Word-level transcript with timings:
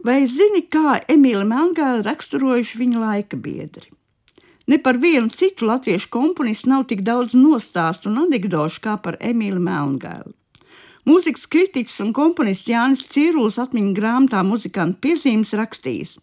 Vai 0.00 0.24
zini, 0.24 0.62
kā 0.64 0.96
Emīļa 1.12 1.44
Melngāla 1.44 2.04
raksturojuši 2.06 2.78
viņa 2.80 3.00
laika 3.02 3.36
biedri? 3.36 3.90
Ne 4.70 4.78
par 4.80 4.96
vienu 5.02 5.28
citu 5.28 5.66
latviešu 5.68 6.08
komponistu 6.14 6.70
nav 6.70 6.86
tik 6.88 7.02
daudz 7.04 7.34
nostāstu 7.36 8.08
un 8.08 8.22
anekdošu 8.22 8.80
kā 8.84 8.94
par 9.02 9.18
Emīlu 9.20 9.60
Melngālu. 9.60 10.32
Mūzikas 11.08 11.44
kritiķis 11.52 11.98
un 12.04 12.14
komponists 12.16 12.68
Jānis 12.70 13.02
Cīrulis 13.12 13.58
atmiņu 13.60 13.92
grāmatā 13.96 14.40
muzikantu 14.46 15.00
piezīmes 15.04 15.52
rakstījis. 15.58 16.16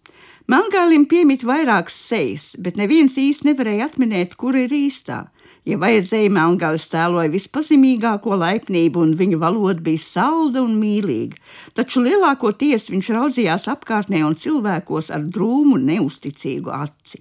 Melngālim 0.50 1.06
piemīt 1.12 1.44
vairākas 1.46 1.98
sejas, 1.98 2.52
bet 2.58 2.78
neviens 2.80 3.18
īsti 3.20 3.50
nevarēja 3.50 3.92
atminēt, 3.92 4.38
kur 4.40 4.58
ir 4.58 4.74
īstā. 4.74 5.26
Ja 5.68 5.76
vajadzēja, 5.82 6.32
Melngālis 6.32 6.86
tēloja 6.88 7.28
vispazemīgāko 7.34 8.38
laipnību, 8.40 9.02
un 9.04 9.10
viņa 9.20 9.40
valoda 9.42 9.84
bija 9.84 10.00
salda 10.00 10.62
un 10.64 10.78
mīlīga. 10.80 11.36
Taču 11.76 12.06
lielākoties 12.06 12.88
viņš 12.94 13.10
raudzījās 13.18 13.68
apkārtnē 13.74 14.22
un 14.24 14.38
cilvēkos 14.40 15.12
ar 15.12 15.26
drūmu, 15.28 15.76
neusticīgu 15.90 16.72
aci. 16.72 17.20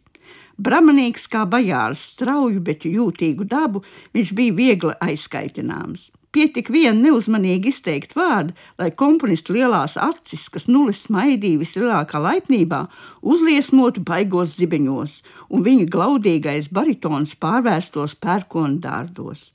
Bramanīgs 0.62 1.27
kā 1.32 1.42
bajārs, 1.51 2.04
strauju, 2.14 2.62
bet 2.68 2.87
jūtīgu 2.87 3.48
dabu, 3.51 3.82
viņš 4.14 4.32
bija 4.38 4.54
viegli 4.62 4.95
aizskaitināms. 5.09 6.12
Pietika 6.36 6.68
viena 6.68 6.98
neuzmanīgi 7.00 7.70
izteikta 7.72 8.18
vārda, 8.18 8.52
lai 8.76 8.90
komponistu 8.92 9.54
lielās 9.56 9.95
acis, 9.96 10.42
kas 10.52 10.66
nulis 10.68 11.00
smaidīja 11.06 11.62
vislielākā 11.62 12.20
laipnībā, 12.20 12.82
uzliesmotu 13.24 14.04
baigos 14.04 14.59
zibeņos, 14.59 15.22
un 15.48 15.64
viņa 15.64 15.88
glaudīgais 15.96 16.68
baritons 16.76 17.32
pārvērstos 17.40 18.18
pērkonu 18.20 18.82
dārdos. 18.84 19.54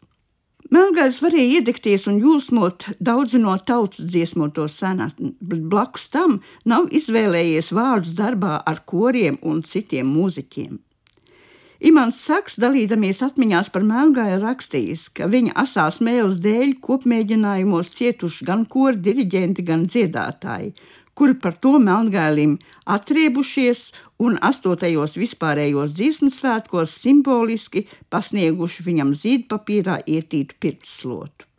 Melngājs 0.73 1.21
varēja 1.21 1.59
iedegties 1.59 2.09
un 2.09 2.17
jūsmot 2.23 2.89
daudz 2.97 3.37
no 3.37 3.53
tautas 3.61 4.01
dziesmoto 4.01 4.65
senatni, 4.65 5.35
bet 5.37 5.61
blakus 5.69 6.09
tam 6.09 6.39
nav 6.65 6.89
izvēlējies 6.89 7.75
vārdus 7.77 8.17
darbā 8.17 8.57
ar 8.65 8.81
koriem 8.89 9.37
un 9.45 9.61
citiem 9.61 10.09
mūziķiem. 10.17 10.79
Imants 11.81 12.19
Saks, 12.21 12.59
dalīdamies 12.61 13.23
atmiņās 13.25 13.71
par 13.73 13.81
Melngāju, 13.81 14.37
rakstījis, 14.43 15.07
ka 15.17 15.25
viņa 15.31 15.55
asās 15.63 15.97
mēles 16.05 16.37
dēļ 16.43 16.75
kopmēģinājumos 16.85 17.89
cietuši 17.95 18.45
gan 18.45 18.67
kori 18.69 19.01
diriģenti, 19.01 19.65
gan 19.65 19.87
dziedātāji, 19.89 20.75
kuri 21.17 21.39
par 21.41 21.57
to 21.57 21.79
Melngālim 21.81 22.59
atriebušies 22.85 23.87
un 24.21 24.37
astotajos 24.45 25.17
vispārējos 25.17 25.95
dziesmu 25.97 26.29
svētkos 26.29 26.93
simboliski 27.01 27.87
pasnieguši 28.13 28.85
viņam 28.85 29.15
zīdpapīrā 29.17 30.03
ietītu 30.05 30.61
pirktslotu. 30.61 31.49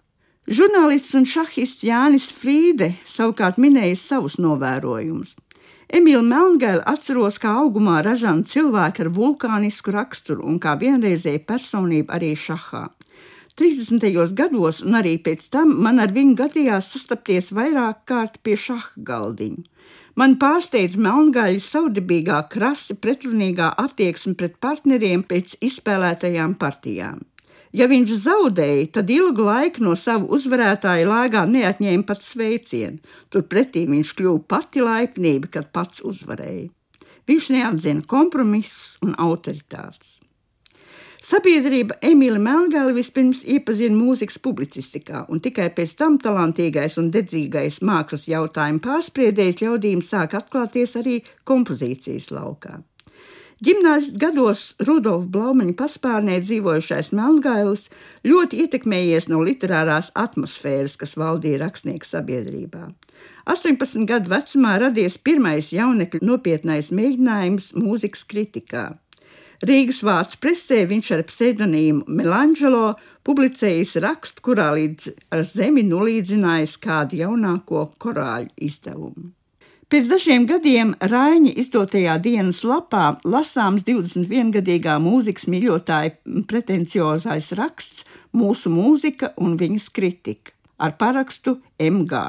Žurnālists 0.46 1.18
un 1.18 1.26
šahists 1.26 1.82
Jānis 1.86 2.30
Frīde 2.34 2.92
savukārt 3.10 3.58
minēja 3.62 3.98
savus 3.98 4.38
novērojumus. 4.42 5.34
Emīlu 5.92 6.22
Melngēlu 6.24 6.80
atceros 6.88 7.34
kā 7.36 7.50
augumā 7.60 7.98
ražanu 8.00 8.46
cilvēku 8.48 9.02
ar 9.04 9.08
vulkānisku 9.12 9.92
raksturu 9.92 10.46
un 10.48 10.54
kā 10.62 10.72
vienreizēju 10.80 11.42
personību 11.44 12.14
arī 12.16 12.30
šahā. 12.32 12.86
30. 13.60 14.06
gados, 14.32 14.80
un 14.80 14.96
arī 14.96 15.18
pēc 15.20 15.44
tam, 15.52 15.74
man 15.84 16.00
ar 16.00 16.14
viņu 16.16 16.38
gadījās 16.38 16.88
sastapties 16.94 17.52
vairāk 17.52 18.06
kārt 18.08 18.40
pie 18.40 18.56
šaha 18.56 19.04
galdiņa. 19.04 19.66
Man 20.16 20.38
pārsteidz 20.40 20.96
melngaļa 20.96 21.60
saudabīgā, 21.60 22.40
krasi 22.52 22.96
pretrunīgā 22.96 23.68
attieksme 23.84 24.32
pret 24.40 24.56
partneriem 24.64 25.26
pēc 25.28 25.58
izspēlētajām 25.68 26.56
partijām. 26.60 27.20
Ja 27.72 27.86
viņš 27.88 28.10
zaudēja, 28.26 28.88
tad 28.98 29.10
ilgu 29.12 29.46
laiku 29.46 29.80
no 29.86 29.94
sava 29.96 30.28
uzvarētāja 30.36 31.06
lēgā 31.08 31.46
neatņēma 31.48 32.04
pat 32.08 32.20
sveicienu. 32.24 33.00
Turpretī 33.32 33.86
viņš 33.88 34.10
kļuva 34.18 34.42
pati 34.48 34.84
laipnība, 34.84 35.48
kad 35.56 35.70
pats 35.72 36.04
uzvarēja. 36.04 36.68
Viņš 37.30 37.48
neatzina 37.54 38.04
kompromisus 38.08 38.98
un 39.00 39.16
autoritātes. 39.16 40.20
Sabiedrība 41.22 42.00
Emīļa 42.02 42.40
Melngāli 42.42 42.96
vispirms 42.96 43.44
iepazina 43.46 43.94
mūzikas 43.94 44.40
publicistikā, 44.42 45.22
un 45.30 45.38
tikai 45.40 45.68
pēc 45.70 45.94
tam 46.00 46.16
talantīgais 46.18 46.98
un 46.98 47.12
dedzīgais 47.14 47.78
mākslas 47.86 48.26
jautājumu 48.26 48.82
pārspriedējs 48.82 49.62
ļaudīm 49.62 50.02
sāk 50.02 50.34
atklāties 50.40 50.96
arī 50.98 51.20
kompozīcijas 51.46 52.32
laukā. 52.34 52.80
Gimnāzijas 53.62 54.16
gados 54.18 54.60
Rudolfa 54.82 55.28
Blaumaņa 55.30 55.76
paspārnē 55.78 56.40
dzīvojušais 56.42 57.12
Melngailis 57.14 57.84
ļoti 58.26 58.64
ietekmējies 58.64 59.28
no 59.30 59.38
literārās 59.46 60.08
atmosfēras, 60.18 60.96
kas 60.98 61.12
valdīja 61.20 61.60
rakstnieku 61.60 62.08
sabiedrībā. 62.08 62.88
18 63.54 64.08
gadu 64.10 64.32
vecumā 64.32 64.72
radies 64.82 65.14
pirmais 65.28 65.68
jaunekļu 65.76 66.26
nopietnais 66.26 66.90
mēģinājums 66.90 67.68
mūzikas 67.78 68.24
kritikā. 68.32 68.82
Rīgas 69.62 70.00
vācu 70.02 70.40
presē 70.42 70.80
viņš 70.90 71.12
ar 71.14 71.22
pseidonīmu 71.28 72.08
Melanželo 72.18 72.96
publicējis 73.22 73.94
rakstu, 74.02 74.42
kurā 74.48 74.72
līdz 74.74 75.12
ar 75.30 75.44
zemi 75.46 75.86
nulīdzinājis 75.86 76.74
kādu 76.82 77.22
jaunāko 77.22 77.84
korāļu 78.02 78.50
izdevumu. 78.58 79.30
Pēc 79.92 80.06
dažiem 80.08 80.46
gadiem 80.48 80.94
Raņa 81.04 81.50
izdotajā 81.60 82.14
dienas 82.24 82.62
lapā 82.64 83.18
lasāms 83.28 83.82
21-gadīgā 83.84 84.94
mūzikas 85.04 85.44
mīļotāja 85.52 86.14
pretenciozais 86.48 87.50
raksts 87.58 88.06
Mūsu 88.32 88.72
mūzika 88.72 89.34
un 89.36 89.58
viņas 89.60 89.90
kritika 89.92 90.56
ar 90.80 90.96
parakstu 90.96 91.58
MG. 91.76 92.22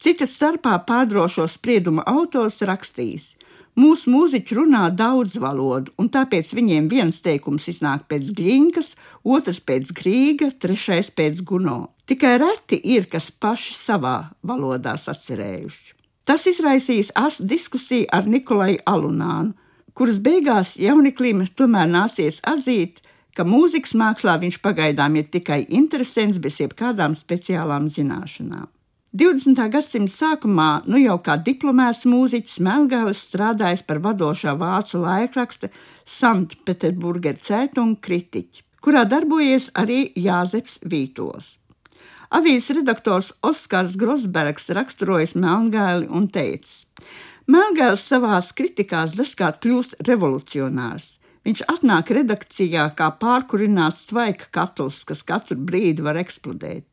Citas 0.00 0.32
starpā 0.38 0.78
pārdrošo 0.88 1.44
sprieduma 1.44 2.06
autors 2.08 2.62
rakstījis: 2.64 3.34
Mūsu 3.76 4.08
mūziķi 4.16 4.62
runā 4.62 4.88
daudz 4.96 5.36
valodu, 5.36 5.92
un 6.00 6.08
tāpēc 6.08 6.56
viņiem 6.56 6.88
viens 6.88 7.20
teikums 7.20 7.68
iznāk 7.68 8.08
pēc 8.08 8.32
gļinkas, 8.32 8.94
otrs 9.24 9.60
pēc 9.60 9.92
grīga, 9.92 10.54
trešais 10.56 11.12
pēc 11.12 11.44
guno. 11.44 11.90
Tikai 12.08 12.38
reti 12.40 12.80
ir, 12.96 13.12
kas 13.12 13.28
paši 13.28 13.76
savā 13.76 14.20
valodā 14.40 14.96
sacerējuši. 14.96 16.01
Tas 16.24 16.46
izraisīs 16.46 17.10
asu 17.18 17.46
diskusiju 17.50 18.06
ar 18.14 18.28
Nikolai 18.30 18.76
Alunānu, 18.86 19.56
kuras 19.94 20.20
beigās 20.22 20.76
jauniklim 20.80 21.42
tomēr 21.58 21.88
nācies 21.90 22.38
atzīt, 22.46 23.00
ka 23.36 23.44
mūzikas 23.48 23.96
mākslā 23.98 24.36
viņš 24.42 24.60
pagaidām 24.62 25.16
ir 25.18 25.26
tikai 25.32 25.64
interesants 25.68 26.38
bez 26.38 26.60
jebkādām 26.60 27.16
speciālām 27.18 27.88
zināšanām. 27.90 28.68
20. 29.12 29.58
gadsimta 29.68 30.12
sākumā, 30.12 30.68
nu 30.88 30.96
jau 30.96 31.18
kā 31.20 31.36
diplomēts 31.36 32.06
mūziķis, 32.08 32.60
Melngālis 32.64 33.26
strādājis 33.26 33.82
par 33.84 34.00
vadošā 34.00 34.54
vācu 34.56 35.02
laikraksta 35.02 35.68
Sanktpēterburger 36.08 37.36
Cētunga 37.36 38.00
kritiķi, 38.00 38.64
kurā 38.80 39.04
darbojies 39.04 39.68
arī 39.76 40.06
Jāzeps 40.16 40.80
Vītols. 40.88 41.58
Avīzes 42.32 42.72
redaktors 42.78 43.26
Oskars 43.44 43.92
Grosbergs 44.00 44.70
raksturojas 44.72 45.34
Melngāli 45.36 46.06
un 46.08 46.30
teicis: 46.32 46.86
Melngāls 47.44 48.06
savās 48.08 48.54
kritikās 48.56 49.12
dažkārt 49.18 49.60
kļūst 49.60 49.98
revolucionārs. 50.08 51.18
Viņš 51.44 51.62
atnāk 51.68 52.14
redakcijā 52.16 52.86
kā 52.96 53.10
pārkurināts 53.20 54.08
tvaika 54.08 54.48
katls, 54.54 55.02
kas 55.04 55.20
katru 55.28 55.58
brīdi 55.60 56.06
var 56.06 56.16
eksplodēt. 56.22 56.86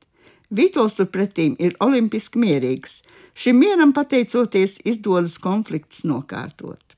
Vītols 0.52 1.00
turpretīm 1.00 1.56
ir 1.62 1.78
olimpiski 1.80 2.42
mierīgs. 2.44 3.00
Šim 3.32 3.62
mieram 3.64 3.96
pateicoties, 3.96 4.82
izdodas 4.84 5.38
konflikts 5.40 6.04
nokārtot. 6.04 6.98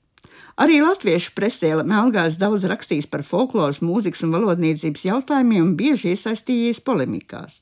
Arī 0.57 0.81
latviešu 0.81 1.35
presē 1.37 1.75
Melngārs 1.83 2.41
daudz 2.41 2.65
rakstījis 2.65 3.11
par 3.11 3.21
folkloras, 3.27 3.83
mūzikas 3.85 4.25
un 4.25 4.33
valodniecības 4.33 5.05
jautājumiem 5.13 5.67
un 5.67 5.75
bieži 5.77 6.15
iesaistījies 6.15 6.81
polemikās. 6.81 7.61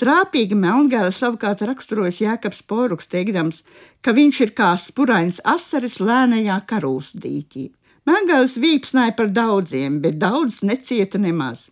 Trāpīgi 0.00 0.56
Melngēla 0.56 1.12
savukārt 1.14 1.62
raksturojas 1.68 2.22
Jēkabs 2.22 2.62
Poruks, 2.66 3.10
teikdams, 3.12 3.60
ka 4.00 4.14
viņš 4.16 4.40
ir 4.46 4.52
kā 4.56 4.72
spurains 4.80 5.40
asaris 5.44 6.00
lēnajā 6.00 6.58
karūsdīķī. 6.70 7.68
Melngēls 8.08 8.56
vīpsnāja 8.58 9.14
par 9.18 9.28
daudziem, 9.30 10.00
bet 10.02 10.18
daudz 10.18 10.62
necieta 10.66 11.20
nemaz. 11.22 11.68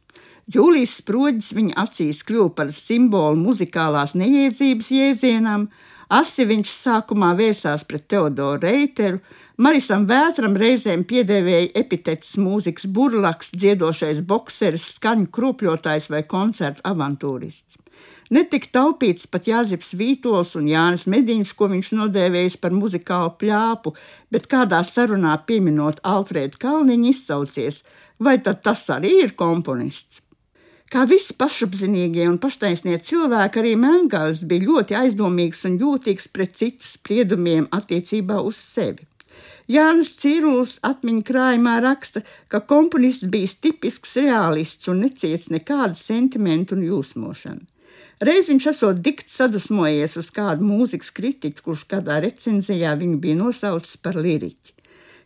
Jūlijas 0.50 0.99
sproģis 1.00 1.53
viņa 1.56 1.77
acīs 1.79 2.23
kļuva 2.27 2.53
par 2.59 2.71
simbolu 2.75 3.39
muzikālās 3.39 4.17
neiedzības 4.19 4.91
jēdzienam, 4.95 5.69
asi 6.11 6.47
viņš 6.47 6.71
sākumā 6.75 7.33
vērsās 7.39 7.87
pret 7.87 8.09
Teodoru 8.11 8.62
Reiteru, 8.62 9.21
Marisam 9.61 10.06
Vētram 10.09 10.55
reizēm 10.56 11.03
piedēvēja 11.05 11.75
epitets 11.77 12.39
mūzikas 12.41 12.87
burlaks, 12.89 13.50
dziedošais 13.53 14.23
bokseris, 14.25 14.87
skaņu 14.97 15.29
kropļotājs 15.37 16.09
vai 16.15 16.23
koncertu 16.31 16.81
avantūrists. 16.89 17.77
Netika 18.31 18.69
taupīts 18.77 19.27
pat 19.27 19.49
Jāzips 19.50 19.88
Vītols 19.99 20.53
un 20.55 20.69
Jānis 20.71 21.09
Mediņš, 21.11 21.50
ko 21.59 21.67
viņš 21.73 21.88
nodēvējis 21.99 22.56
par 22.62 22.71
muzikālu 22.71 23.32
pļāpu, 23.41 23.91
bet 24.31 24.47
kādā 24.53 24.85
sarunā 24.87 25.32
pieminot 25.49 25.99
Alfrēdu 26.06 26.61
Kalniņu 26.62 27.09
izsaucies, 27.11 27.81
vai 28.23 28.37
tad 28.38 28.62
tas 28.62 28.85
arī 28.94 29.17
ir 29.25 29.35
komponists? 29.35 30.23
Kā 30.91 31.05
visi 31.11 31.35
pašapziņīgie 31.38 32.29
un 32.31 32.38
paštaisnie 32.43 32.97
cilvēki, 33.06 33.61
arī 33.62 33.75
Melngals 33.79 34.44
bija 34.47 34.67
ļoti 34.69 34.99
aizdomīgs 35.00 35.67
un 35.67 35.81
jūtīgs 35.83 36.31
pret 36.31 36.55
citu 36.59 36.87
spriedumiem 36.87 37.67
attiecībā 37.75 38.38
uz 38.47 38.62
sevi. 38.62 39.06
Jānis 39.71 40.15
Cīrulis 40.19 40.79
atmiņu 40.87 41.26
krājumā 41.26 41.76
raksta, 41.83 42.23
ka 42.50 42.62
komponists 42.62 43.26
bija 43.31 43.50
tipisks 43.67 44.17
realists 44.23 44.91
un 44.91 45.03
neciets 45.03 45.50
nekādu 45.50 45.99
sentimentu 45.99 46.79
un 46.79 46.87
jūsmošanu. 46.87 47.67
Reiz 48.20 48.50
viņš 48.50 48.67
esot 48.75 48.99
dikti 49.00 49.32
sadusmojies 49.32 50.19
uz 50.20 50.29
kādu 50.35 50.67
mūzikas 50.69 51.08
kritiķu, 51.17 51.64
kurš 51.64 51.87
kādā 51.88 52.19
recenzijā 52.25 52.93
viņu 53.00 53.17
bija 53.23 53.38
nosaucis 53.38 53.97
par 53.97 54.19
liriķi. 54.20 54.76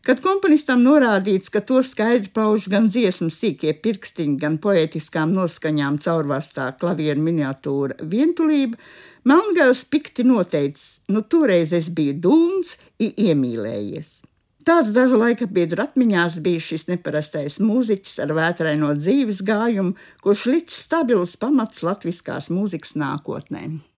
Kad 0.04 0.20
komponistam 0.20 0.82
norādīts, 0.84 1.48
ka 1.48 1.62
to 1.64 1.80
skaidri 1.80 2.28
pauž 2.36 2.66
gan 2.68 2.90
dziesmu 2.92 3.30
sīkie 3.32 3.72
pirkstiņi, 3.80 4.36
gan 4.42 4.58
poetiskām 4.60 5.32
noskaņām 5.32 5.96
caurvārstā 6.04 6.68
klavieru 6.80 7.24
miniatūra 7.24 7.96
vientulība, 8.12 8.76
Melngals 9.24 9.86
pikti 9.88 10.26
noteicis, 10.28 11.00
nu 11.08 11.24
toreiz 11.24 11.72
es 11.72 11.88
biju 11.88 12.18
dūns, 12.26 12.74
iemīlējies. 13.00 14.18
Tāds 14.64 14.94
dažu 14.96 15.18
laika 15.20 15.44
biedru 15.44 15.82
atmiņās 15.84 16.38
bija 16.44 16.62
šis 16.66 16.86
neparastais 16.88 17.58
mūziķis 17.60 18.14
ar 18.24 18.30
vētraino 18.38 18.94
dzīves 18.96 19.42
gājumu, 19.44 19.92
kurš 20.24 20.46
licis 20.48 20.86
stabilus 20.86 21.36
pamats 21.36 21.84
latviskās 21.84 22.48
mūzikas 22.48 22.96
nākotnē. 22.96 23.66